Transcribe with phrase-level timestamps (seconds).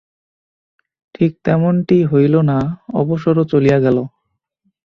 [1.15, 2.59] ঠিক তেমনটি হইল না–
[2.93, 3.97] অবসরও চলিয়া গেল।